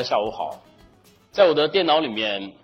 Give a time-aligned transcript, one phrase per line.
[0.00, 0.62] 大家下午好，
[1.30, 2.54] 在我的电脑里面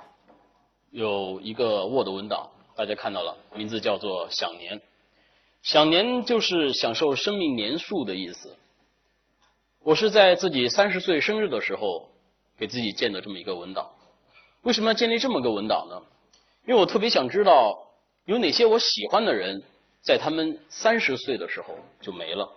[0.91, 4.81] 有一个 Word 文档，大家看到了，名字叫做“享年”。
[5.61, 8.57] 享年就是享受生命年数的意思。
[9.81, 12.09] 我是在自己三十岁生日的时候
[12.57, 13.91] 给自己建的这么一个文档。
[14.63, 16.03] 为什么要建立这么个文档呢？
[16.67, 17.87] 因为我特别想知道
[18.25, 19.63] 有哪些我喜欢的人
[20.01, 22.51] 在他们三十岁的时候就没了。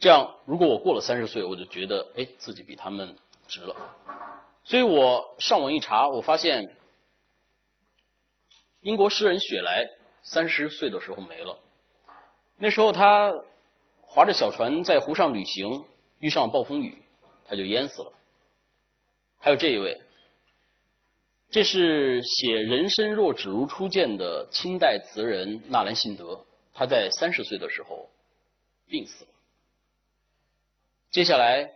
[0.00, 3.74] 这样，如果我过了三十岁，我就觉得哎，自己比他们值了。
[4.64, 6.76] 所以我上网一查，我发现
[8.80, 9.88] 英国诗人雪莱
[10.22, 11.58] 三十岁的时候没了。
[12.56, 13.32] 那时候他
[14.02, 15.84] 划着小船在湖上旅行，
[16.18, 17.02] 遇上暴风雨，
[17.46, 18.12] 他就淹死了。
[19.38, 20.00] 还有这一位，
[21.50, 28.10] 这是写“人生若只如初见”的清代词人纳兰性德，他在三十岁的时候
[28.88, 29.30] 病死了。
[31.10, 31.70] 接下来，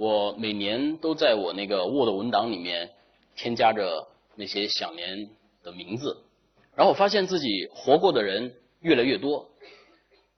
[0.00, 2.90] 我每年都在我那个 Word 文档里面
[3.36, 5.28] 添加着那些享年
[5.62, 6.24] 的名字，
[6.74, 9.50] 然后我发现自己活过的人越来越多。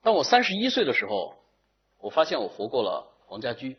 [0.01, 1.35] 当我三十一岁的时候，
[2.01, 3.77] 我发现我活过了黄家驹；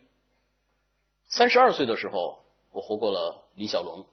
[1.28, 2.38] 三十二岁的时候，
[2.72, 4.06] 我活过了李小龙。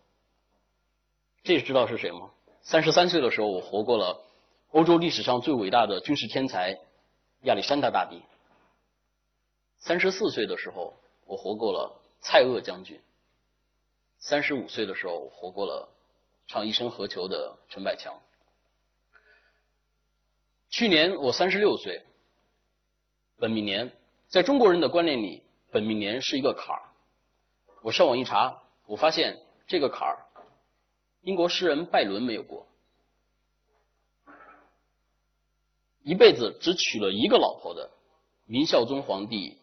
[1.41, 2.31] 这知道是谁吗？
[2.63, 4.19] 三十三岁的时候，我活过了
[4.72, 6.78] 欧洲历史上最伟大的军事天才
[7.44, 8.22] 亚历山大大帝。
[9.80, 12.97] 三十四岁的时候，我活过了蔡锷将军；
[14.19, 15.89] 三十五岁的时候，我活过了
[16.47, 18.13] 唱一生何求的陈百强。
[20.69, 22.03] 去年我三十六岁，
[23.38, 23.91] 本命年，
[24.28, 26.81] 在中国人的观念里，本命年是一个坎儿。
[27.81, 30.25] 我上网一查，我发现这个坎儿，
[31.22, 32.68] 英国诗人拜伦没有过，
[36.03, 37.90] 一辈子只娶了一个老婆的
[38.45, 39.57] 明孝宗皇帝。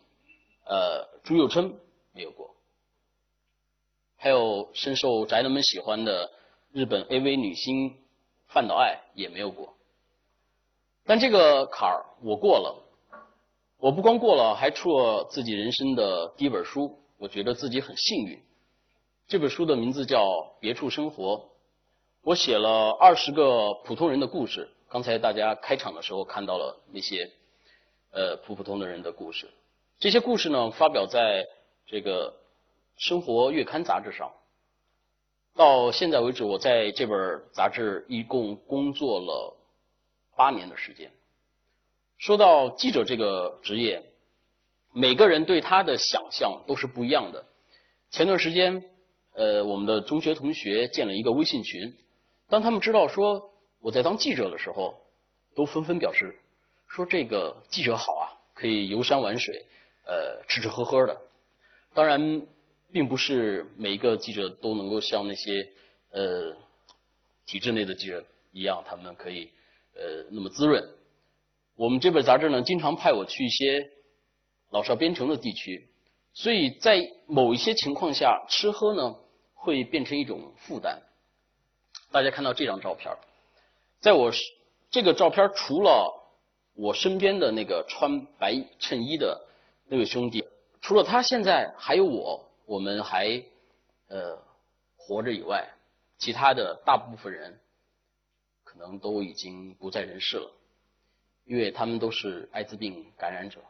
[0.69, 1.73] 呃，朱佑樘
[2.13, 2.55] 没有过，
[4.17, 6.31] 还有深受宅男们喜欢的
[6.73, 7.97] 日本 AV 女星
[8.49, 9.75] 范岛爱也没有过。
[11.07, 12.85] 但这个坎儿我过了，
[13.79, 18.39] 我不光过了，还出了自己人生的第一本书，我觉得自己很幸运。
[19.27, 20.25] 这本书的名字叫
[20.61, 21.35] 《别处生活》，
[22.21, 24.69] 我写了二十个普通人的故事。
[24.91, 27.31] 刚才大家开场的时候看到了那些
[28.11, 29.51] 呃普普通的人的故事。
[30.01, 31.49] 这些故事呢，发表在
[31.85, 32.31] 这个
[32.99, 34.31] 《生活月刊》杂志上。
[35.57, 39.57] 到现在为止，我在这本杂志一共工作了
[40.37, 41.11] 八年的时间。
[42.17, 44.05] 说到记者这个职业，
[44.93, 47.45] 每个人对他的想象都是不一样的。
[48.13, 48.85] 前段时间，
[49.35, 51.93] 呃，我们的中学同学建了一个微信群，
[52.49, 53.51] 当他们知道说
[53.81, 54.95] 我在当记者的时候，
[55.57, 56.39] 都纷纷表示
[56.87, 59.67] 说这个记者好啊，可以游山玩水。
[60.11, 61.21] 呃，吃吃喝喝的，
[61.93, 62.41] 当然，
[62.91, 65.69] 并不是每一个记者都能够像那些
[66.13, 66.57] 呃
[67.45, 69.51] 体制内的记者一样，他们可以
[69.95, 70.83] 呃那么滋润。
[71.77, 73.91] 我们这本杂志呢，经常派我去一些
[74.71, 75.87] 老少边城的地区，
[76.33, 79.15] 所以在某一些情况下，吃喝呢
[79.53, 81.03] 会变成一种负担。
[82.11, 83.15] 大家看到这张照片，
[84.01, 84.33] 在我
[84.91, 86.15] 这个照片除了
[86.73, 89.45] 我身边的那个穿白衬衣的。
[89.91, 90.47] 那位兄弟，
[90.83, 93.43] 除了他现在还有我，我们还
[94.09, 94.39] 呃
[94.97, 95.67] 活着以外，
[96.19, 97.59] 其他的大部分人
[98.65, 100.51] 可能都已经不在人世了，
[101.47, 103.61] 因为他们都是艾滋病感染者。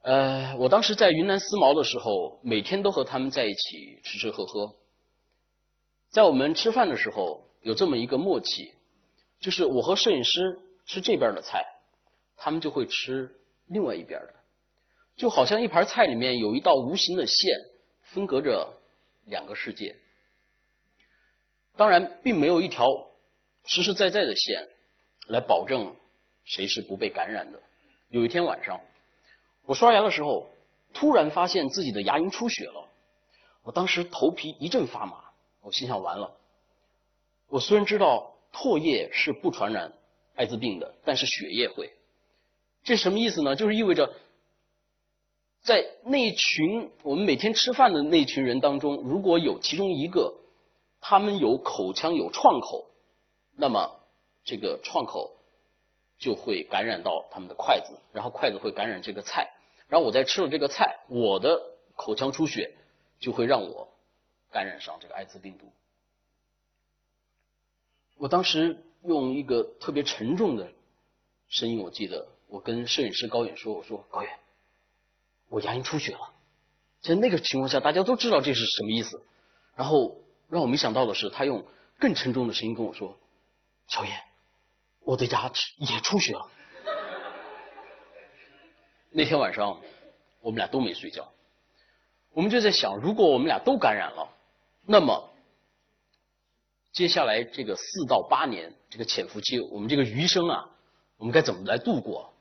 [0.00, 4.74] 呃，我当时在云南思茅的时候，每天都和他们在一起吃吃喝喝，
[6.08, 8.72] 在我们吃饭的时候有这么一个默契，
[9.38, 11.62] 就是我和摄影师吃这边的菜，
[12.36, 14.34] 他们就会吃另外一边的。
[15.16, 17.58] 就好像一盘菜里面有一道无形的线，
[18.02, 18.74] 分隔着
[19.24, 19.96] 两个世界。
[21.74, 22.86] 当然，并没有一条
[23.64, 24.68] 实实在在的线
[25.28, 25.96] 来保证
[26.44, 27.60] 谁是不被感染的。
[28.10, 28.80] 有一天晚上，
[29.64, 30.50] 我刷牙的时候，
[30.92, 32.86] 突然发现自己的牙龈出血了。
[33.62, 35.24] 我当时头皮一阵发麻，
[35.62, 36.36] 我心想：完了。
[37.48, 39.92] 我虽然知道唾液是不传染
[40.34, 41.90] 艾滋病的，但是血液会。
[42.84, 43.56] 这什么意思呢？
[43.56, 44.12] 就是意味着。
[45.66, 50.36] 在那群我们每天吃饭的那群人当中，如果有其中一个
[51.00, 52.86] 他们有口腔有创口，
[53.56, 53.98] 那么
[54.44, 55.36] 这个创口
[56.20, 59.50] 就会感染到他们的筷子，然后筷子会感染这个菜，
[59.88, 61.60] 然后我再吃了这个菜，我的
[61.96, 62.72] 口腔出血
[63.18, 63.88] 就会让我
[64.52, 65.66] 感染上这个艾滋病毒。
[68.18, 70.70] 我当时用一个特别沉重的
[71.48, 74.30] 声音，我记得我跟摄影师高远说：“我说高远。”
[75.48, 76.32] 我牙龈出血了，
[77.00, 79.22] 在那个情况下，大家都知道这是什么意思。
[79.74, 81.64] 然后让我没想到的是，他用
[81.98, 83.18] 更沉重的声音跟我说
[83.88, 84.10] ：“小叶，
[85.00, 86.50] 我的牙齿也出血了。”
[89.10, 89.80] 那天晚上，
[90.40, 91.32] 我们俩都没睡觉。
[92.32, 94.28] 我们就在想，如果我们俩都感染了，
[94.84, 95.32] 那么
[96.92, 100.68] 接下来这个四到八年这个潜伏期，我们这个余生啊，
[101.16, 102.32] 我们该怎么来度过？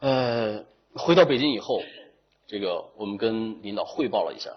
[0.00, 0.64] 呃，
[0.94, 1.82] 回到北京以后，
[2.46, 4.50] 这个我们跟领导汇报了一下，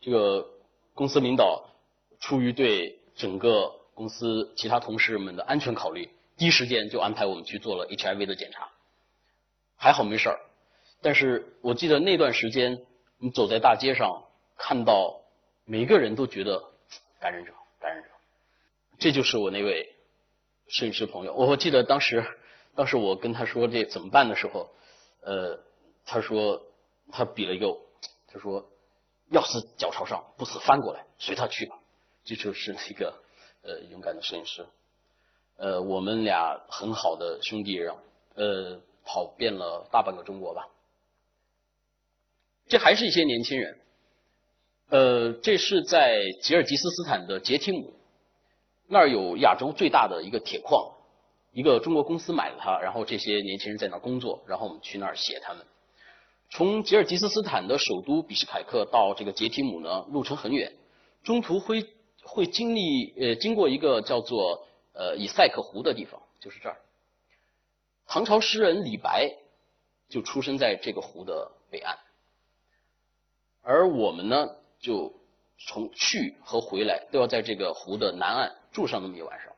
[0.00, 0.46] 这个
[0.94, 1.64] 公司领导
[2.20, 8.68] 出于对整个公司其他同事们的安全考虑，第一时间就安排我们去做了 HIV 的检查，
[9.76, 10.40] 还好没事儿。
[11.00, 12.84] 但是我记得那段时间，
[13.18, 14.24] 你走在大街上，
[14.56, 15.22] 看到
[15.64, 16.62] 每一个人都觉得
[17.18, 18.08] 感染者，感染者，
[18.98, 19.94] 这就是我那位
[20.68, 21.34] 摄影师朋友。
[21.34, 22.24] 我记得当时。
[22.74, 24.70] 当时我跟他说这怎么办的时候，
[25.22, 25.58] 呃，
[26.04, 26.62] 他说
[27.10, 27.66] 他比了一个，
[28.28, 28.68] 他说
[29.30, 31.78] 要死脚朝上，不死翻过来，随他去吧。
[32.24, 33.14] 这就是那个
[33.62, 34.66] 呃勇敢的摄影师。
[35.56, 37.96] 呃，我们俩很好的兄弟，让
[38.34, 40.68] 呃跑遍了大半个中国吧。
[42.68, 43.78] 这还是一些年轻人。
[44.88, 47.94] 呃，这是在吉尔吉斯斯坦的杰提姆，
[48.88, 50.92] 那儿有亚洲最大的一个铁矿。
[51.52, 55.66] 一个中国公司买了它，然后这些年轻人在那儿工作，然后我们去那儿写他们。
[56.48, 60.72] 从吉尔吉斯斯坦的首都比什凯克到这个杰提姆呢，路程很远，
[61.22, 61.86] 中途会
[62.22, 66.76] 会经历呃经过一个叫做呃以赛克湖的地方，就是这儿。
[68.06, 69.30] 唐朝诗人李白
[70.08, 71.98] 就出生在这个湖的北岸，
[73.60, 74.48] 而我们呢，
[74.80, 75.12] 就
[75.58, 79.52] 从去和回来都要在这个湖的南岸住上那么一晚上。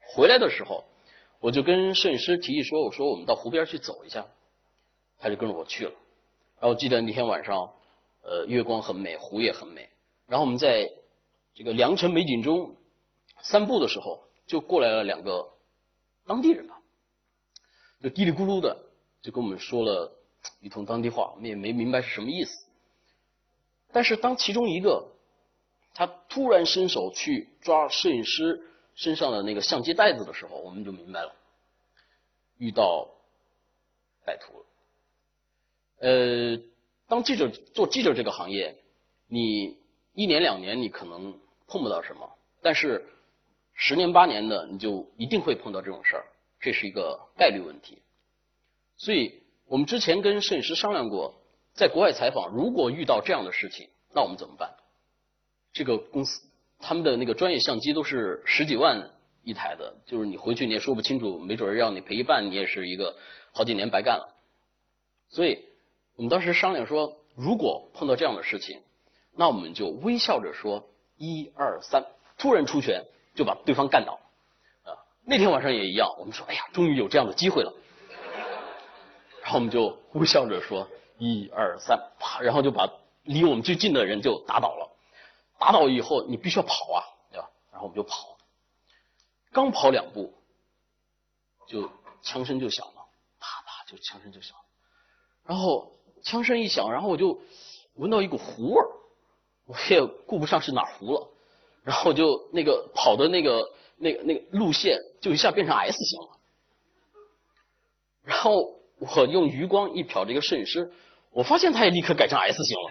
[0.00, 0.82] 回来的时候。
[1.44, 4.26] 我就跟摄影师提议说：“我说我们到湖边去走一下。”
[5.20, 5.90] 他就跟着我去了。
[6.58, 7.70] 然后我记得那天晚上，
[8.22, 9.90] 呃，月光很美，湖也很美。
[10.26, 10.90] 然后我们在
[11.54, 12.74] 这个良辰美景中
[13.42, 15.46] 散步的时候，就过来了两个
[16.26, 16.80] 当地人吧，
[18.00, 18.74] 就嘀里咕噜的
[19.20, 20.10] 就跟我们说了
[20.62, 22.64] 一通当地话，我们也没明白是什么意思。
[23.92, 25.12] 但是当其中一个
[25.92, 28.70] 他突然伸手去抓摄影师。
[28.94, 31.34] 身上的那个相机袋子的时候，我们就明白了，
[32.58, 33.08] 遇到
[34.26, 34.66] 歹徒了。
[35.98, 36.62] 呃，
[37.08, 38.76] 当记者做记者这个行业，
[39.26, 39.78] 你
[40.14, 42.30] 一年两年你可能碰不到什么，
[42.62, 43.04] 但是
[43.72, 46.24] 十年八年的你就一定会碰到这种事儿，
[46.60, 48.02] 这是一个概率问题。
[48.96, 51.34] 所以我们之前跟摄影师商量过，
[51.72, 54.76] 在国外采访，如果遇到这样的事情，那我们怎么办？
[55.72, 56.40] 这个公司。
[56.86, 59.10] 他们的那个专业相机都是十几万
[59.42, 63.16] 一台的，就是你回去你也说不清楚，没准让你赔一半，你也是一个
[63.52, 64.34] 好几年白干了。
[65.30, 65.64] 所以
[66.14, 68.82] 我们当时商量说，如果碰到这样的事情，
[69.34, 70.86] 那我们就微笑着说
[71.16, 72.04] 一二三，
[72.36, 73.02] 突然出拳
[73.34, 74.20] 就把对方干倒。
[74.82, 74.92] 啊，
[75.24, 77.72] 那天晚上也一样，我们说，哎呀，终于有这样的机会了。
[79.42, 82.92] 然后我们就微笑着说一二三，啪，然后就把
[83.22, 84.90] 离我们最近的人就打倒了。
[85.58, 87.50] 打倒以后，你必须要跑啊，对吧？
[87.70, 88.36] 然后我们就跑，
[89.52, 90.34] 刚跑两步，
[91.66, 91.90] 就
[92.22, 93.06] 枪声就响了，
[93.40, 94.64] 啪啪就枪声就响了，
[95.46, 95.92] 然后
[96.22, 97.40] 枪声一响，然后我就
[97.94, 98.88] 闻到一股糊味儿，
[99.66, 101.28] 我也顾不上是哪糊了，
[101.82, 106.28] 然后就那个跑的那个那个那个路线就一下变成 S 型了，
[108.22, 110.92] 然后我用余光一瞟这个摄影师，
[111.30, 112.90] 我发现他也立刻改成 S 型了。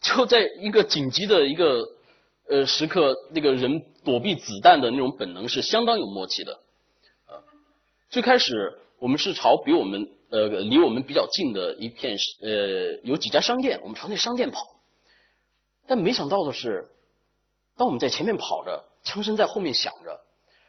[0.00, 1.88] 就在一个紧急的一个
[2.48, 6.52] 呃时刻，那个人躲避子弹的那种本能是相当有默契的。
[7.28, 7.42] 呃，
[8.08, 14.60] 最开始我们是朝比我们呃离我们比较近的一片呃有几家商店，我们朝那商店跑。
[15.88, 16.88] 但没想到的是，
[17.76, 20.20] 当我们在前面跑着，枪声在后面响着，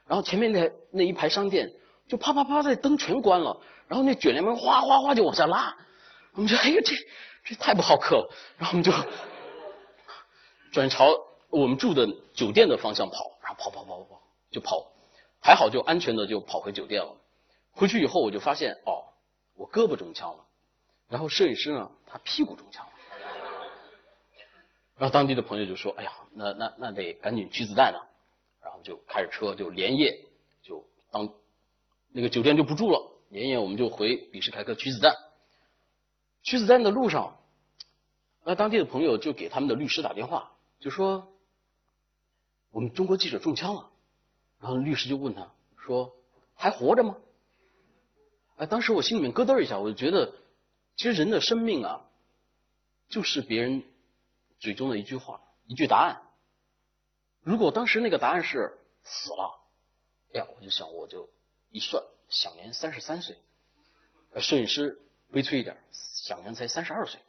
[0.07, 1.71] 然后前面那那一排商店
[2.07, 5.75] 就啪啪啪的灯全关了，然后那卷帘门哗哗哗就往下拉，
[6.33, 6.95] 我们说哎呀这。
[7.47, 8.91] 这太不好客了，然后我们就
[10.73, 11.07] 转朝
[11.49, 14.91] 我们住的酒店的方向跑，然后跑跑跑跑跑就跑，
[15.39, 17.15] 还好就安全的就跑回酒店了。
[17.71, 19.05] 回去以后我就发现哦，
[19.55, 20.45] 我胳膊中枪了，
[21.07, 22.91] 然后摄影师呢他屁股中枪了，
[24.97, 28.03] 然后当地的朋友就说：“哎呀，那那那得赶紧取子弹啊！”
[28.61, 30.19] 然后就开着车就连夜
[30.61, 31.29] 就当
[32.11, 32.99] 那个酒店就不住了，
[33.29, 35.15] 连夜我们就回比什凯克取子弹。
[36.47, 37.37] 取子弹的路上，
[38.45, 41.27] 那当地的朋友就给他们的律师打电话，就说
[42.71, 43.91] 我们中国记者中枪了。
[44.61, 46.15] 然后律师就问他说
[46.55, 47.17] ：“还活着吗？”
[48.55, 50.35] 哎，当时我心里面咯噔一下，我就觉得，
[50.95, 52.05] 其实人的生命啊，
[53.09, 53.83] 就是别人
[54.57, 56.21] 嘴中的一句话，一句答案。
[57.41, 59.59] 如果当时那个答案是死了，
[60.33, 61.29] 哎呀，我就想，我就
[61.71, 63.37] 一算，享年三十三岁。
[64.39, 65.75] 摄影师悲催一点，
[66.27, 67.21] 享年才三十二岁。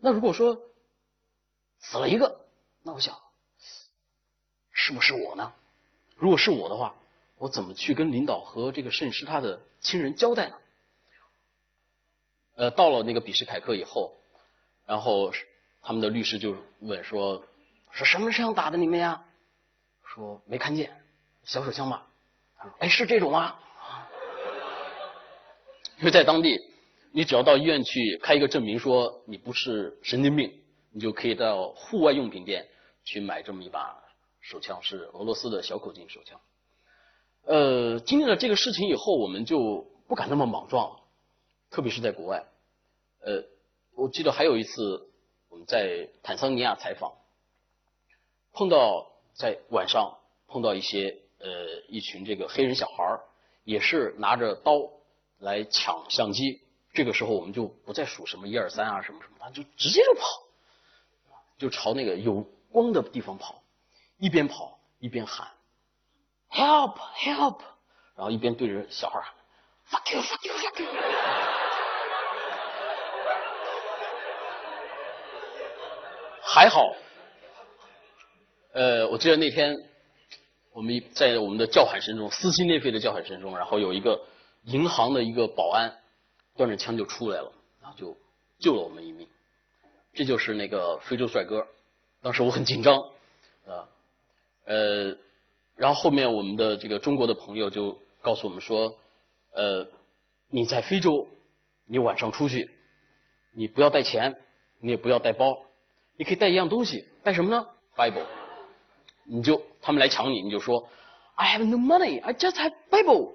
[0.00, 0.60] 那如果说
[1.78, 2.44] 死了一个，
[2.82, 3.16] 那我想，
[4.72, 5.52] 是不是我呢？
[6.16, 6.96] 如果是我的话，
[7.38, 10.56] 我怎么去跟领导和这个摄影师他的亲人交代呢？
[12.56, 14.16] 呃，到了那个比什凯克以后，
[14.86, 15.32] 然后
[15.80, 17.44] 他们的律师就问说
[17.92, 19.24] ：“说什么枪打的你们呀？”
[20.04, 21.00] 说没看见，
[21.44, 22.06] 小手枪吧？
[22.80, 23.56] 哎，是这种吗？
[25.98, 26.58] 因为在当地，
[27.12, 30.52] 你只要到医院去开一个证明，说你不是神经病，
[30.92, 32.68] 你就可以到户外用品店
[33.04, 34.00] 去买这么一把
[34.40, 36.40] 手枪，是俄罗斯的小口径手枪。
[37.44, 41.00] 呃，经历了这个事情以后，我们就不敢那么莽撞了。
[41.68, 42.44] 特别是在国外，
[43.22, 43.44] 呃，
[43.94, 45.10] 我记得还有一次
[45.48, 47.12] 我们在坦桑尼亚采访，
[48.52, 51.48] 碰到在晚上碰到一些呃
[51.88, 53.20] 一群这个黑人小孩
[53.64, 54.90] 也是拿着刀
[55.38, 56.60] 来抢相机。
[56.92, 60.22] 这个时候我们就不再数什么一二三啊什么什么，他就直接就跑，
[61.58, 62.42] 就朝那个有
[62.72, 63.62] 光的地方跑，
[64.18, 65.48] 一边跑一边喊
[66.50, 67.60] “help help”，
[68.16, 69.32] 然后一边对着小孩喊
[70.00, 70.88] “fuck you fuck you fuck you”。
[76.42, 76.92] 还好，
[78.72, 79.88] 呃，我记得那天
[80.72, 84.20] 我们在我们的叫喊声中，撕心裂肺的叫喊声中，然后有一个
[84.64, 85.96] 银行的一个保安
[86.56, 88.16] 端着枪就出来了，然后就
[88.58, 89.28] 救了我们一命。
[90.12, 91.66] 这就是那个非洲帅哥。
[92.22, 92.98] 当时我很紧张
[93.66, 93.88] 啊，
[94.64, 95.16] 呃，
[95.76, 98.98] 然后后面我们的这个中国的朋友就告诉我们说，
[99.52, 99.86] 呃，
[100.48, 101.28] 你在非洲，
[101.86, 102.70] 你晚上出去，
[103.54, 104.36] 你不要带钱，
[104.80, 105.62] 你也不要带包。
[106.16, 107.66] 你可以带一样东西，带什么呢
[107.96, 108.26] ？Bible。
[109.24, 110.88] 你就他们来抢你，你就说
[111.36, 113.32] I have no money, I just have Bible。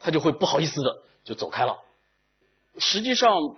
[0.00, 1.78] 他就会不好意思的就走开了。
[2.78, 3.56] 实际上，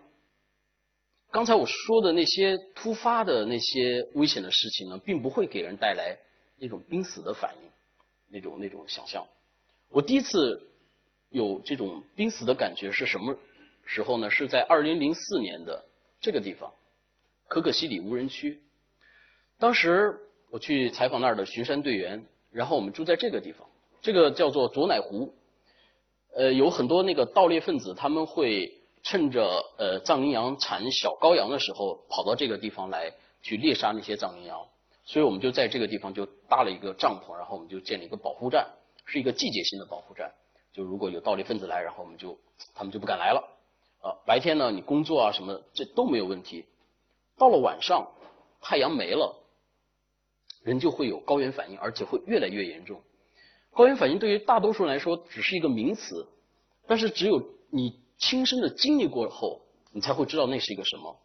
[1.30, 6.18] 刚才我说的那些突发的那些危险的事情呢，并不会给人带来
[6.58, 7.70] 那种濒死的反应，
[8.28, 9.26] 那种那种想象。
[9.88, 10.68] 我第一次
[11.30, 13.36] 有这种濒死的感觉是什么
[13.84, 14.30] 时候呢？
[14.30, 15.84] 是在二零零四年的
[16.20, 16.72] 这个地方。
[17.48, 18.62] 可可西里无人区，
[19.58, 23.68] 当时我去采访那儿的巡山队员，然后我们住在这个地方，
[24.00, 25.34] 这个叫做左乃湖，
[26.34, 34.66] 呃，有很多那个盗猎分子，他们会趁着呃藏羚羊产小羔羊的时候，跑到这个地方来去猎杀那些藏羚羊，
[35.04, 38.70] 所以我们就在这个地方就搭了一个帐篷，然后我们就建了一个保护站，
[39.04, 40.32] 是一个季节性的保护站，
[40.72, 42.38] 就如果有盗猎分子来，然后我们就
[42.74, 43.48] 他们就不敢来了，
[44.00, 46.64] 啊，白天呢你工作啊什么这都没有问题。
[47.36, 48.12] 到了晚上，
[48.60, 49.34] 太阳没了，
[50.62, 53.02] 人就会有高原反应，而且会越来越严重。
[53.72, 56.28] 高原反应对于大多数人来说只是一个名词，
[56.86, 59.60] 但是只有你亲身的经历过后，
[59.90, 61.18] 你才会知道那是一个什么：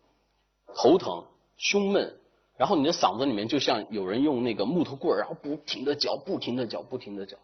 [0.76, 1.24] 头疼、
[1.56, 2.20] 胸闷，
[2.58, 7.38] 然后你的嗓子里面就像有人用那个木头棍儿，然后不停的搅、不停的搅、不停的搅，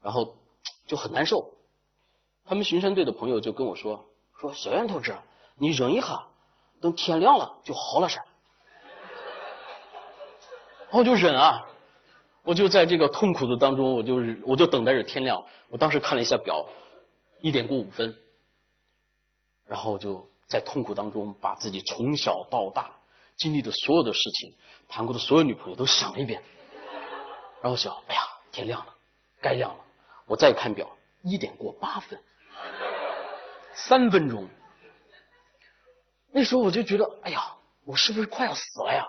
[0.00, 0.36] 然后
[0.86, 1.52] 就很难受。
[2.44, 4.06] 他们巡山队的朋友就跟我说
[4.40, 5.16] ：“说小袁同志，
[5.58, 6.26] 你忍一下。”
[6.78, 8.22] 等天亮了就好了噻，
[10.90, 11.66] 我就忍啊，
[12.44, 15.42] 我就在这个痛苦的当中，我就我就等待着天亮。
[15.70, 16.66] 我当时看了一下表，
[17.40, 18.14] 一点过五分，
[19.66, 22.90] 然后就在痛苦当中把自己从小到大
[23.36, 24.54] 经历的所有的事情，
[24.88, 26.42] 谈过的所有女朋友都想了一遍，
[27.60, 28.20] 然后想，哎呀，
[28.52, 28.94] 天亮了，
[29.40, 29.84] 该亮了。
[30.26, 30.88] 我再看表，
[31.22, 32.18] 一点过八分，
[33.74, 34.48] 三分钟。
[36.32, 37.54] 那时候我就觉得，哎呀，
[37.84, 39.06] 我是不是快要死了呀？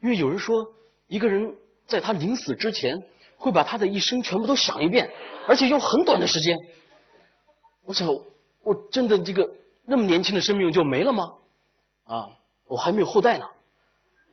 [0.00, 0.72] 因为有人说，
[1.06, 3.02] 一个人在他临死之前，
[3.36, 5.10] 会把他的一生全部都想一遍，
[5.46, 6.56] 而且用很短的时间。
[7.84, 8.08] 我想，
[8.62, 9.48] 我真的这个
[9.88, 11.32] 那么年轻的生命就没了吗？
[12.04, 12.28] 啊，
[12.66, 13.48] 我还没有后代呢，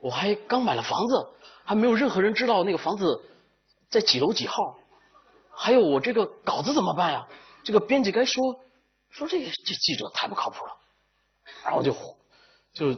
[0.02, 1.28] 我还刚买了房子，
[1.64, 3.24] 还没有任何人知道那个房子
[3.90, 4.78] 在几楼几号。
[5.50, 7.26] 还有我这个稿子怎么办呀？
[7.64, 8.60] 这个编辑该说
[9.10, 10.78] 说这个这记者太不靠谱了，
[11.64, 11.96] 然后就。
[12.74, 12.94] 就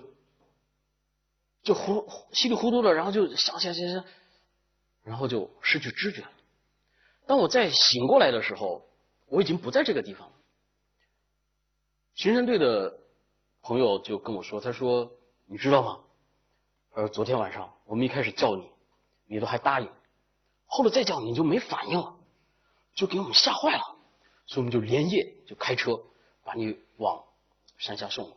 [1.61, 4.03] 就糊稀里糊涂的，然后就想想想想，
[5.03, 6.31] 然后就失去知觉了。
[7.27, 8.83] 当我再醒过来的时候，
[9.27, 10.33] 我已经不在这个地方了。
[12.17, 12.97] 巡山队的
[13.61, 15.11] 朋友就跟我说：“他说
[15.45, 15.99] 你知道吗？
[16.91, 18.67] 他说，昨天晚上我们一开始叫你，
[19.27, 19.87] 你都还答应，
[20.65, 22.17] 后来再叫你就没反应了，
[22.95, 23.95] 就给我们吓坏了，
[24.47, 26.01] 所以我们就连夜就开车
[26.43, 27.23] 把你往
[27.77, 28.35] 山下送了。”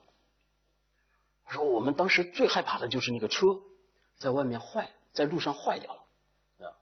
[1.46, 3.62] 他说我们当时最害怕的就是那个车
[4.18, 6.76] 在外面坏，在路上坏掉了啊。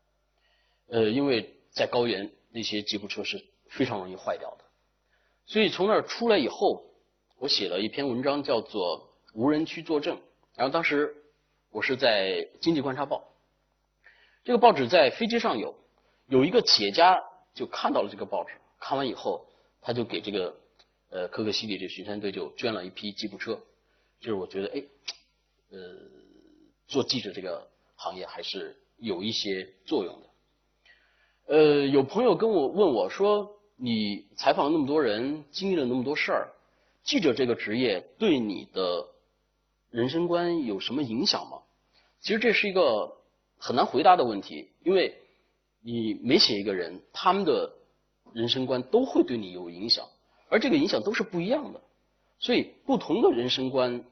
[0.88, 4.64] 呃，因为在高原那些吉普车是非常容易坏掉的，
[5.46, 6.86] 所以从那儿出来以后，
[7.40, 8.98] 我写了一篇文章，叫做
[9.32, 10.16] 《无人区作证》。
[10.56, 11.14] 然后当时
[11.70, 13.18] 我是在《经济观察报》，
[14.42, 15.72] 这个报纸在飞机上有，
[16.26, 17.22] 有一个企业家
[17.54, 19.46] 就看到了这个报纸，看完以后
[19.80, 20.56] 他就给这个
[21.10, 23.60] 呃可可西里这巡山队就捐了一批吉普车。
[24.18, 24.82] 就是我觉得，哎，
[25.70, 25.78] 呃，
[26.88, 27.64] 做记者这个
[27.94, 31.54] 行业还是有一些作用的。
[31.54, 36.48] 呃，有朋友跟我问我说：“你采访了那么多人，经历了那么多事儿，
[37.08, 39.08] 记者这个职业对你的
[39.88, 41.62] 人生观有什么影响吗？”
[42.20, 43.16] 其实这是一个
[43.56, 45.16] 很难回答的问题，因为
[45.82, 47.72] 你每写一个人，他们的
[48.34, 50.04] 人生观都会对你有影响，
[50.50, 51.80] 而这个影响都是不一样的。
[52.40, 54.04] 所以，不同的人生观，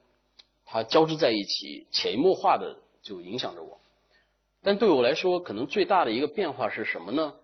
[0.65, 3.79] 它交织在一起，潜移默化的就影响着我。
[4.63, 7.35] 但对我来说，可能最大的一个变化是什么呢？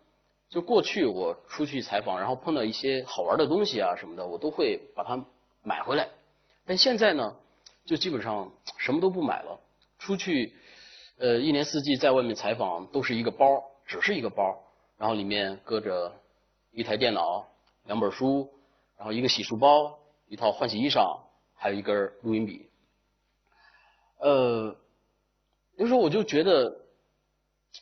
[0.50, 5.24] 就过去我出去采访，然后碰到一些好玩的东西啊什么的，我都会把它
[5.64, 6.10] 买回来。
[6.66, 7.36] 但现在呢，
[7.86, 9.60] 就基本上什么都不买了。
[9.98, 10.54] 出去，
[11.18, 14.64] 呃，一年四季在外面采访，都是一个包，只是一个包，
[14.98, 16.14] 然后里面搁着
[16.72, 17.48] 一台电脑、
[17.86, 18.54] 两本书，
[18.98, 20.00] 然后一个洗漱包。
[20.30, 21.20] 一套换洗衣裳，
[21.54, 22.68] 还有一根录音笔。
[24.18, 24.76] 呃，
[25.76, 26.76] 那时候我就觉得，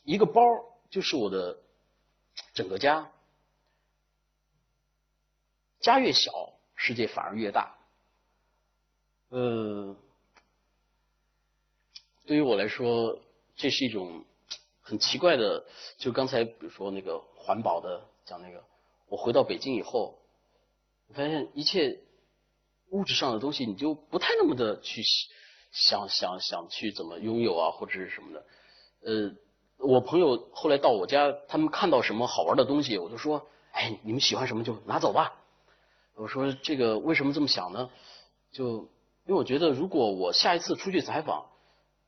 [0.04, 0.42] 一个包
[0.90, 1.58] 就是我的
[2.54, 3.10] 整个家。
[5.80, 6.32] 家越小，
[6.84, 7.76] 世界反而越大。
[9.30, 9.96] 呃，
[12.26, 13.20] 对于我来说，
[13.56, 14.26] 这是一种
[14.82, 15.64] 很奇怪的。
[16.00, 18.64] 就刚才比如说那个环保的讲那个，
[19.08, 20.18] 我回到北京以后，
[21.08, 22.00] 我发现一切。
[22.94, 25.02] 物质上的东西，你就不太那么的去
[25.72, 28.46] 想想想去怎么拥有啊，或者是什么的。
[29.06, 29.32] 呃，
[29.78, 35.41] 我朋友后来到我家，他们看到什么好玩的东西，我就说：“哎，你们喜欢什么就拿走吧。”
[36.16, 37.90] 我说：“这个为什么这么想呢？
[38.52, 38.90] 就
[39.26, 41.46] 因为我觉得，如果我下一次出去采访，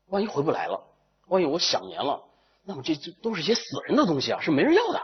[0.07, 0.83] 万一回不来了，
[1.27, 2.23] 万一我想年了，
[2.65, 5.01] 那么这这都是些死人的东西啊，是没人要的。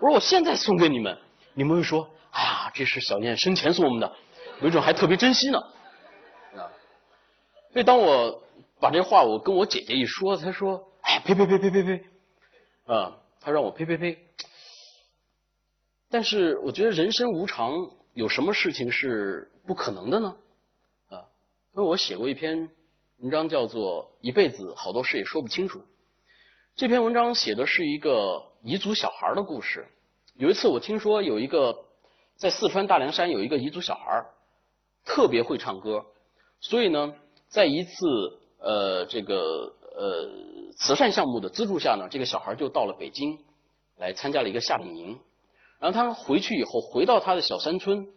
[0.00, 1.18] 我说我现在送给你们，
[1.54, 4.16] 你们会说：哎呀，这是小念生前送我们的。”
[4.60, 5.58] 没准还特别珍惜呢，
[6.56, 6.70] 啊！
[7.72, 8.40] 所以当我
[8.78, 12.04] 把这话我跟我姐姐一说，她说：“哎，呸呸呸呸呸呸！”
[12.86, 14.23] 啊，她让我呸呸呸。
[16.14, 20.36] 但是我觉得人生无常，有什么事情是不可能的呢？
[21.08, 21.26] 啊，
[21.74, 22.70] 因为我写过一篇
[23.18, 25.80] 文章，叫做《一辈子好多事也说不清楚》。
[26.76, 29.88] 这篇文章写的是一个彝族小孩的故事。
[30.36, 31.84] 有一次我听说有一个
[32.36, 34.24] 在四川大凉山有一个彝族小孩
[35.04, 36.06] 特别会唱歌，
[36.60, 37.12] 所以呢，
[37.48, 37.92] 在一次
[38.60, 40.30] 呃这个呃
[40.76, 43.36] 慈善项目的资助下呢，这个小孩就到了北京，
[43.96, 45.18] 来参加了一个夏令营。
[45.84, 48.08] 然后他回去以后，回到他的小山村，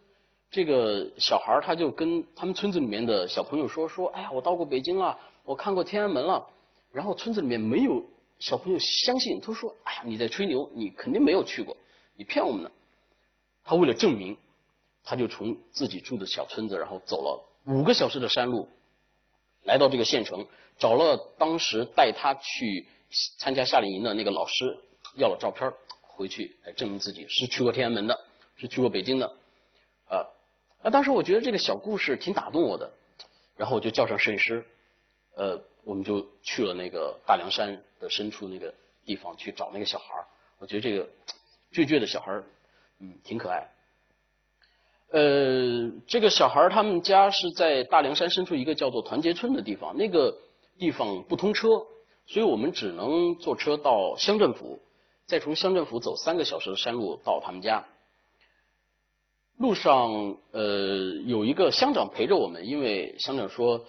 [0.50, 6.48] 这个小孩他就跟他们村子里面的小朋友说说，哎呀，我到过北京了，我看过天安门了。
[6.92, 8.02] 然后村子里面没有
[8.38, 11.76] 小朋友相信，他说，哎呀，你在吹牛，你肯定没有去过，
[12.16, 12.70] 你骗我们呢。
[13.64, 14.34] 他为了证明。
[15.04, 18.68] 他就从自己住的小村子，然后走了五个小时的山路，
[19.64, 20.46] 来到这个县城，
[20.78, 22.86] 找了当时带他去
[23.38, 24.78] 参加夏令营的那个老师，
[25.16, 25.70] 要了照片，
[26.18, 28.18] 回去来证明自己是去过天安门的，
[28.56, 29.26] 是去过北京的，
[30.08, 30.26] 啊，
[30.82, 32.92] 那当时我觉得这个小故事挺打动我的，
[33.56, 34.66] 然后我就叫上摄影师，
[35.36, 40.12] 呃，我们就去了那个大凉山的深处那个地方去找那个小孩
[40.58, 41.04] 我觉得这个
[41.72, 42.42] 倔倔的小孩
[42.98, 43.70] 嗯，挺可爱。
[45.12, 50.36] 呃，这个小孩他们家是在大凉山深处一个叫做团结村的地方，那个
[50.78, 51.68] 地方不通车，
[52.26, 54.82] 所以我们只能坐车到乡政府，
[55.28, 57.84] 再从乡政府走三个小时的山路到他们家。
[59.58, 60.62] 路上呃
[61.26, 63.84] 有一个乡长陪着我们，因为乡长说，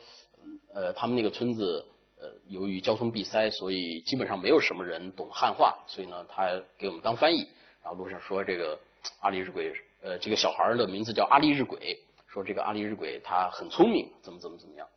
[0.73, 1.85] 呃他们那个村子
[2.19, 7.47] 呃由于交通闭塞，所以基本上没有什么人懂汉话，所以呢他给我们当翻译。
[7.81, 8.77] 然后路上说这个
[9.21, 9.73] 阿里日鬼。
[10.01, 14.87] 呃，这个小孩的名字叫阿里日鬼，说这个阿里日鬼他很聪明，怎么怎么怎么样。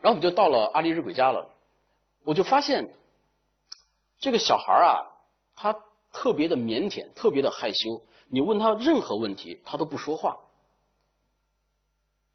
[0.00, 1.50] 然后我们就到了阿里日鬼家了，
[2.24, 2.88] 我就发现
[4.20, 5.04] 这个小孩啊，
[5.58, 5.76] 他
[6.12, 8.00] 特别的腼腆，特别的害羞。
[8.28, 10.38] 你问他任何问题，他都不说话。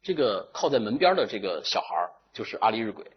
[0.02, 3.10] 这个靠在门边的这个小孩就是阿力日鬼。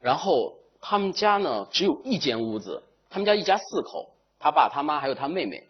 [0.00, 5.66] 然后他们家呢只有一间屋子，他们家一家四口，他爸他妈还有他妹妹，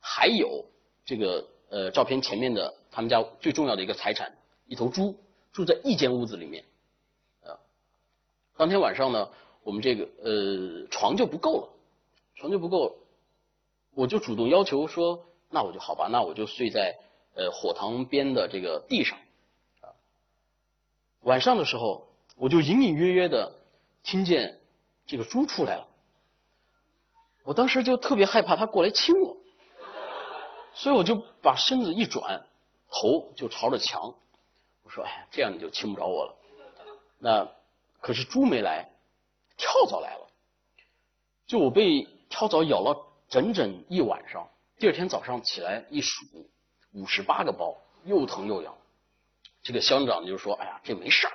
[0.00, 0.64] 还有
[1.04, 1.46] 这个。
[1.72, 4.30] 呃，照片前面的他们家最重要的一个财产，
[4.66, 5.16] 一头猪，
[5.54, 6.62] 住在一间屋子里面。
[8.58, 9.30] 当天晚上呢，
[9.62, 11.68] 我们这个呃床就不够了，
[12.36, 12.94] 床就不够，
[13.94, 16.98] 我就主动要求说，那我就好吧，那我就睡在
[17.34, 19.18] 呃火塘边的这个地上。
[19.80, 19.92] 啊，
[21.22, 23.52] 晚上的时候，我就隐隐约约的
[24.02, 24.60] 听见
[25.06, 25.86] 这个猪出来了，
[27.44, 29.36] 我当时就特别害怕它过来亲我，
[30.74, 32.46] 所以我就把身子一转，
[32.90, 34.14] 头就朝着墙。
[34.84, 36.34] 我说：“哎，这样你就亲不着我了。”
[37.18, 37.48] 那
[38.00, 38.90] 可是猪没来，
[39.56, 40.28] 跳蚤来了。
[41.46, 44.46] 就我被跳蚤咬了整整一晚上。
[44.78, 46.26] 第二天早上起来一数，
[46.92, 48.76] 五十八个包，又疼又痒。
[49.62, 51.32] 这个乡长就说：“哎呀，这没事儿，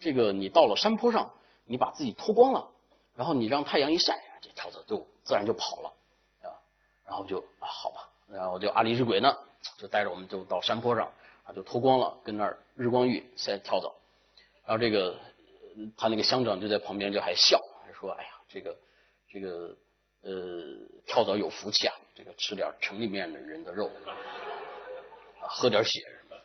[0.00, 1.32] 这个你到了山坡上，
[1.66, 2.68] 你把自己脱光了，
[3.14, 5.92] 然后你让太阳一晒，这跳蚤就自然就跑了
[6.42, 6.50] 啊。”
[7.06, 9.32] 然后就啊，好吧，然后就阿里日鬼呢，
[9.78, 11.12] 就带着我们就到山坡上
[11.44, 11.52] 啊。
[11.54, 13.94] 就脱光了，跟那儿日光浴晒跳蚤，
[14.64, 15.16] 然后这个
[15.96, 18.76] 他那个乡长就在旁边就还笑，还说：“哎呀，这个
[19.28, 19.76] 这个
[20.22, 20.30] 呃
[21.06, 23.90] 跳蚤有福气啊，这个吃点城里面的人的肉，
[25.40, 26.36] 喝点血什么。”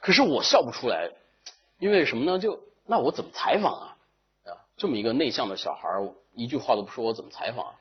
[0.00, 1.10] 可是我笑不出来，
[1.78, 2.38] 因为什么呢？
[2.38, 3.96] 就那我怎么采访啊？
[4.44, 5.88] 啊，这么一个内向的小孩
[6.34, 7.74] 一句话都不说，我怎么采访啊？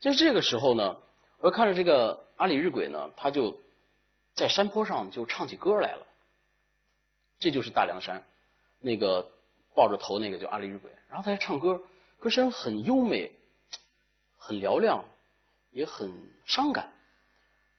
[0.00, 0.96] 就这个时候呢，
[1.38, 3.58] 我看着这个阿里日鬼呢，他就。
[4.34, 6.06] 在山坡上就唱起歌来了，
[7.40, 8.22] 这就是大凉山，
[8.78, 9.28] 那个
[9.74, 11.82] 抱着头那个叫阿里日鬼，然后他在唱歌，
[12.20, 13.32] 歌声很优美，
[14.38, 15.04] 很嘹亮，
[15.70, 16.10] 也很
[16.46, 16.90] 伤感。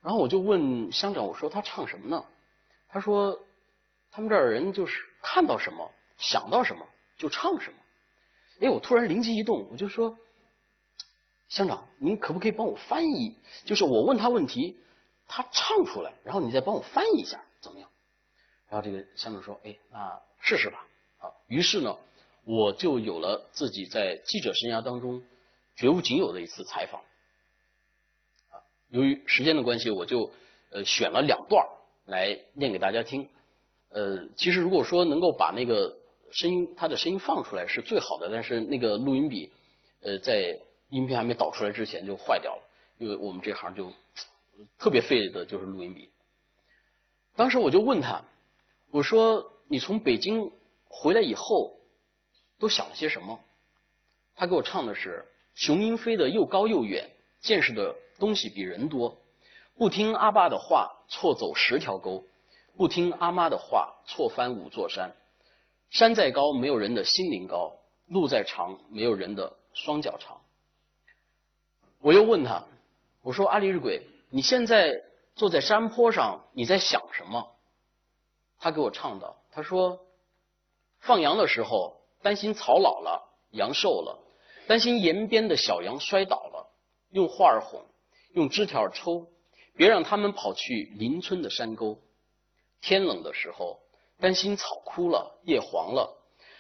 [0.02, 2.24] 然后我就问乡长，我说他唱什么呢？
[2.88, 3.40] 他说
[4.12, 6.86] 他们这儿人就是看到什么想到什么
[7.18, 7.78] 就唱什么。
[8.62, 10.18] 哎，我突然灵机一动，我就说
[11.48, 13.36] 乡长，您可不可以帮我翻译？
[13.66, 14.80] 就是我问他问题。
[15.32, 17.88] 他唱出来，然后你再帮我翻译一下，怎么样？
[18.68, 20.88] 然后这个乡长说：“哎，那试试吧。”
[21.22, 21.96] 啊，于是呢，
[22.46, 25.22] 我就有了自己在记者生涯当中
[25.80, 27.00] 绝无仅有的一次采访。
[28.52, 30.30] 啊，由于时间的关系，我就
[30.72, 31.66] 呃选了两段
[32.06, 33.30] 来念给大家听。
[33.92, 35.98] 呃，其实如果说能够把那个
[36.32, 39.50] 声音，他的声音放出来是最好的，但是那个录音笔
[40.02, 42.64] 呃在音频还没导出来之前就坏掉了，
[42.98, 43.94] 因为我们这行就。
[44.78, 46.10] 特别费的就是录音笔。
[47.38, 48.22] 当时我就问他，
[48.92, 50.52] 我说：“你从北京
[50.90, 51.80] 回来以后，
[52.60, 53.40] 都想了些什么？”
[54.36, 55.26] 他给我唱的是
[55.60, 57.10] ：“雄鹰飞得又高又远，
[57.42, 59.18] 见识的东西比人多。
[59.76, 62.24] 不听阿爸的话，错走十条沟；
[62.78, 65.14] 不听阿妈的话，错翻五座山。
[65.90, 67.74] 山再高，没有人的心灵高；
[68.08, 70.40] 路再长，没有人的双脚长。”
[72.00, 72.64] 我又问他，
[73.22, 75.04] 我说：“阿里日鬼。”你现在
[75.36, 77.54] 坐在山坡上，你在想什么？
[78.60, 80.00] 他给我唱道，他说：
[81.02, 84.18] 放羊的时候担心草老了，羊瘦了，
[84.70, 86.70] 担心沿边的小羊摔倒了，
[87.10, 87.84] 用画儿哄，
[88.34, 89.26] 用枝条抽，
[89.76, 91.98] 别让他们跑去邻村的山沟。
[92.80, 93.80] 天冷的时候
[94.20, 96.16] 担心草枯了，叶黄了，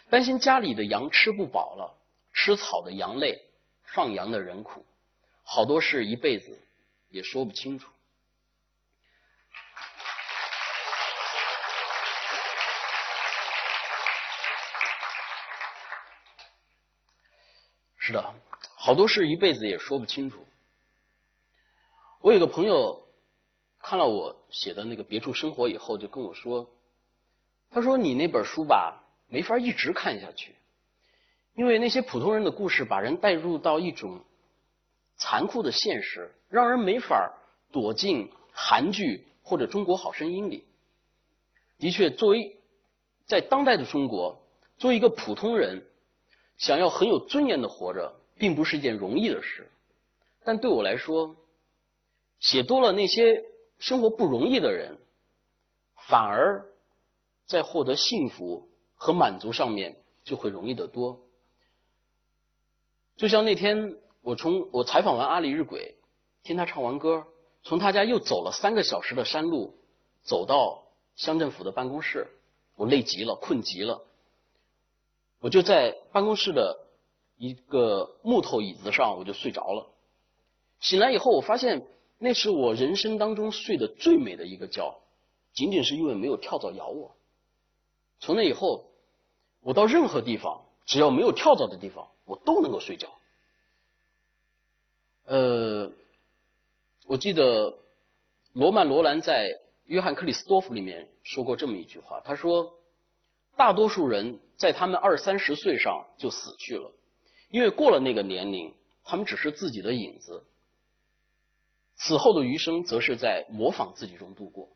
[0.09, 1.95] 担心家里的羊吃不饱了，
[2.33, 3.39] 吃草的羊累，
[3.83, 4.83] 放羊的人苦，
[5.43, 6.57] 好多事一辈子。
[7.11, 7.91] 也说不清楚。
[18.09, 18.33] 是的，
[18.73, 20.43] 好多事一辈子也说不清楚。
[22.21, 23.03] 我有个朋友
[23.77, 26.67] 看了我写的那个《别处生活》以后，就跟我说
[27.69, 30.55] ：“他说你那本书吧，没法一直看下去，
[31.53, 34.19] 因为那些普通人的故事把人带入到一种……”
[35.15, 37.31] 残酷的现实让人没法
[37.71, 40.65] 躲进韩剧或者《中国好声音》里。
[41.77, 42.59] 的确，作为
[43.27, 44.41] 在当代的中国，
[44.79, 45.85] 作为一个普通人，
[46.59, 49.71] 想要很有尊严的活着，并不是一件容易的事。
[50.43, 51.35] 但对我来说，
[52.39, 53.43] 写多了那些
[53.79, 54.99] 生活不容易的人，
[56.07, 56.63] 反而
[57.47, 61.19] 在获得幸福和满足上面就会容易得多。
[63.17, 63.97] 就像那天。
[64.21, 65.95] 我从我采访完阿里日鬼，
[66.43, 67.25] 听他唱完歌，
[67.63, 69.79] 从他家又走了三个小时的山路，
[70.23, 70.83] 走到
[71.15, 72.27] 乡政府的办公室，
[72.75, 74.05] 我累极了，困极了，
[75.39, 76.77] 我就在办公室的
[77.37, 79.87] 一个木头椅子上，我就睡着了。
[80.79, 85.01] 醒来以后，我发现那是我人生当中睡得最美的一个觉，
[85.53, 87.15] 仅仅是因为没有跳蚤咬我。
[88.19, 88.85] 从那以后，
[89.61, 93.07] 我到任何地方，只要没有跳蚤的地方，我都能够睡觉。
[95.25, 95.91] 呃，
[97.07, 97.77] 我记得
[98.51, 99.47] 罗曼·罗兰在
[99.85, 102.73] 《约翰·克里斯多夫》里面说过这么一句话，他说
[103.55, 106.91] ：“大多数人在他们二三十岁上就死去了，
[107.49, 110.45] 因为过了那个年龄，他们只是自己的影子，
[111.95, 114.69] 此后的余生则是在模仿自己中度过。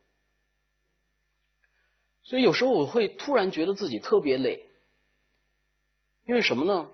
[2.24, 4.66] 所以有时候我会突然觉得自己特别累，
[6.26, 6.90] 因为什么呢？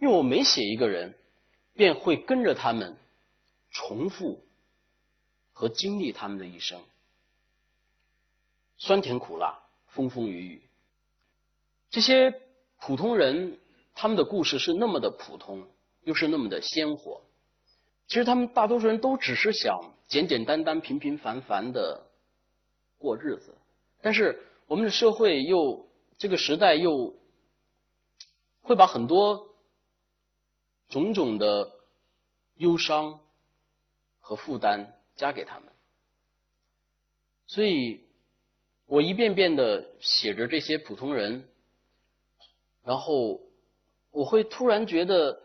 [0.00, 1.14] 因为我每写一个人，
[1.74, 2.96] 便会跟着他们
[3.70, 4.42] 重复
[5.52, 6.82] 和经历他们的一生，
[8.78, 10.62] 酸甜苦辣，风风雨雨。
[11.90, 12.42] 这些
[12.80, 13.58] 普通人，
[13.94, 15.66] 他们的故事是那么的普通，
[16.02, 17.22] 又是那么的鲜活。
[18.06, 22.06] 其实他们大多数人都只是想简简单单、平平凡凡的
[22.98, 23.54] 过日子。
[24.00, 27.14] 但是我们的社会又这个时代又
[28.62, 29.48] 会把很多
[30.88, 31.72] 种种的
[32.56, 33.18] 忧伤
[34.20, 35.64] 和负担加给他们，
[37.46, 38.04] 所以
[38.86, 41.48] 我一遍遍的写着这些普通人，
[42.86, 43.40] 然后
[44.12, 45.40] 我会突然觉得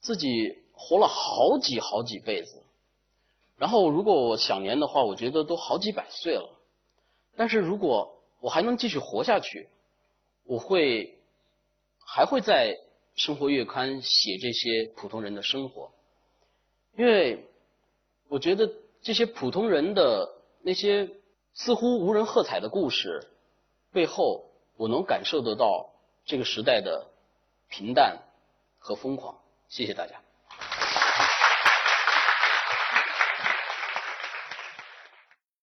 [0.00, 2.60] 自己活了好几好几辈子，
[3.56, 6.50] 然后如果我想年的话，我觉得都好几百岁了。
[7.36, 9.68] 但是如果我还能继续活下去，
[10.44, 11.16] 我会
[12.04, 12.76] 还会在
[13.22, 15.92] 《生活月刊》写这些普通人的生活，
[16.96, 17.46] 因为
[18.28, 18.68] 我觉得
[19.02, 20.28] 这些普通人的
[20.62, 21.08] 那些
[21.54, 23.24] 似乎无人喝彩的故事
[23.92, 24.44] 背后，
[24.76, 25.93] 我能感受得到
[26.24, 27.06] 这个时代的
[27.68, 28.22] 平淡
[28.78, 29.38] 和疯狂。
[29.68, 30.23] 谢谢大家。